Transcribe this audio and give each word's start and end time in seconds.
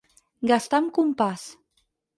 Gastar 0.53 0.79
amb 0.85 0.91
compàs. 0.99 1.49